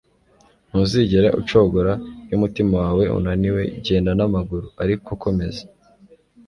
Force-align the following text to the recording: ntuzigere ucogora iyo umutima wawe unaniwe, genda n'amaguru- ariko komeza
ntuzigere 0.67 1.27
ucogora 1.41 1.91
iyo 2.25 2.35
umutima 2.37 2.73
wawe 2.83 3.03
unaniwe, 3.17 3.61
genda 3.85 4.11
n'amaguru- 4.17 4.65
ariko 4.83 5.09
komeza 5.23 5.63